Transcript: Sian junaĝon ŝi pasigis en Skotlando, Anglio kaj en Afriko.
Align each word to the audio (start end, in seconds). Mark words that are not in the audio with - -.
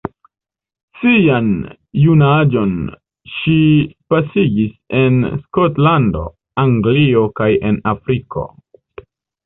Sian 1.01 1.51
junaĝon 2.05 2.73
ŝi 3.35 3.59
pasigis 4.15 4.75
en 5.03 5.23
Skotlando, 5.45 6.27
Anglio 6.69 7.31
kaj 7.43 7.55
en 7.71 7.83
Afriko. 7.97 8.53